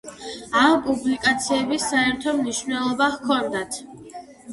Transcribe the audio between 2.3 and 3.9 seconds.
მნიშვნელობა ჰქონდათ.